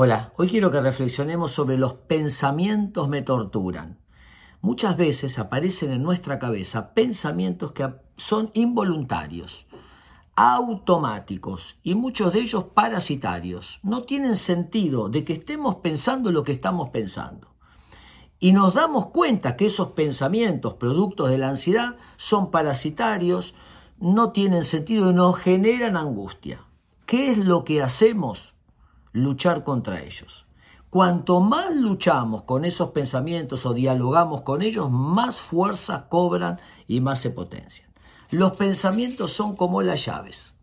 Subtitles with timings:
[0.00, 3.98] Hola, hoy quiero que reflexionemos sobre los pensamientos me torturan.
[4.60, 9.66] Muchas veces aparecen en nuestra cabeza pensamientos que son involuntarios,
[10.36, 13.80] automáticos y muchos de ellos parasitarios.
[13.82, 17.48] No tienen sentido de que estemos pensando lo que estamos pensando.
[18.38, 23.56] Y nos damos cuenta que esos pensamientos, productos de la ansiedad, son parasitarios,
[23.98, 26.60] no tienen sentido y nos generan angustia.
[27.04, 28.54] ¿Qué es lo que hacemos?
[29.12, 30.46] Luchar contra ellos.
[30.90, 37.20] Cuanto más luchamos con esos pensamientos o dialogamos con ellos, más fuerza cobran y más
[37.20, 37.90] se potencian.
[38.30, 40.54] Los pensamientos son como las llaves.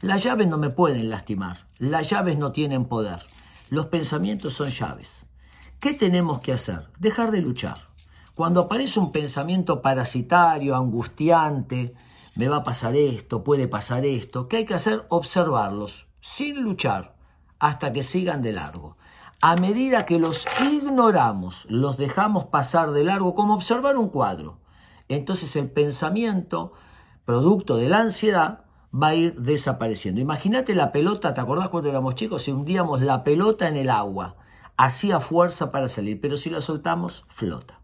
[0.00, 3.22] Las llaves no me pueden lastimar, las llaves no tienen poder.
[3.68, 5.26] Los pensamientos son llaves.
[5.80, 6.86] ¿Qué tenemos que hacer?
[6.98, 7.76] Dejar de luchar.
[8.34, 11.94] Cuando aparece un pensamiento parasitario, angustiante,
[12.36, 15.04] me va a pasar esto, puede pasar esto, ¿qué hay que hacer?
[15.08, 17.16] Observarlos, sin luchar,
[17.58, 18.96] hasta que sigan de largo.
[19.40, 24.58] A medida que los ignoramos, los dejamos pasar de largo, como observar un cuadro.
[25.08, 26.72] Entonces el pensamiento,
[27.24, 30.20] producto de la ansiedad, va a ir desapareciendo.
[30.20, 32.42] Imagínate la pelota, ¿te acordás cuando éramos chicos?
[32.42, 34.36] Si hundíamos la pelota en el agua,
[34.76, 37.80] hacía fuerza para salir, pero si la soltamos, flota.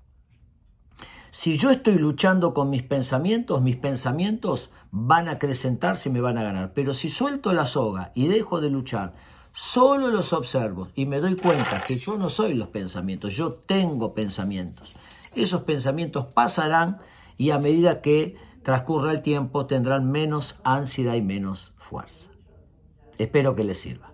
[1.31, 6.39] Si yo estoy luchando con mis pensamientos, mis pensamientos van a acrecentarse y me van
[6.39, 6.73] a ganar.
[6.75, 9.15] Pero si suelto la soga y dejo de luchar,
[9.55, 14.13] Solo los observo y me doy cuenta que yo no soy los pensamientos, yo tengo
[14.13, 14.97] pensamientos.
[15.37, 16.99] Esos pensamientos pasarán
[17.39, 22.33] y a medida que transcurra el tiempo tendrán menos ansiedad y menos fuerza.
[23.17, 24.14] Espero que les sirva.